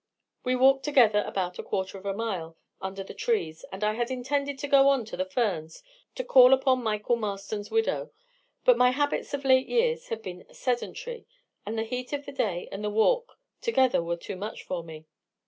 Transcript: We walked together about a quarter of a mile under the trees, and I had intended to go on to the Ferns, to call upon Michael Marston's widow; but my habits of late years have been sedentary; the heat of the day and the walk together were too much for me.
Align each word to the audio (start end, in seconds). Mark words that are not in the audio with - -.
We 0.43 0.55
walked 0.55 0.83
together 0.83 1.23
about 1.27 1.59
a 1.59 1.63
quarter 1.63 1.95
of 1.95 2.07
a 2.07 2.13
mile 2.15 2.57
under 2.81 3.03
the 3.03 3.13
trees, 3.13 3.63
and 3.71 3.83
I 3.83 3.93
had 3.93 4.09
intended 4.09 4.57
to 4.57 4.67
go 4.67 4.87
on 4.89 5.05
to 5.05 5.15
the 5.15 5.27
Ferns, 5.29 5.83
to 6.15 6.23
call 6.23 6.53
upon 6.55 6.81
Michael 6.81 7.17
Marston's 7.17 7.69
widow; 7.69 8.09
but 8.65 8.79
my 8.79 8.89
habits 8.89 9.35
of 9.35 9.45
late 9.45 9.67
years 9.69 10.07
have 10.07 10.23
been 10.23 10.51
sedentary; 10.51 11.27
the 11.67 11.83
heat 11.83 12.13
of 12.13 12.25
the 12.25 12.31
day 12.31 12.67
and 12.71 12.83
the 12.83 12.89
walk 12.89 13.37
together 13.61 14.01
were 14.01 14.17
too 14.17 14.35
much 14.35 14.63
for 14.63 14.83
me. 14.83 15.05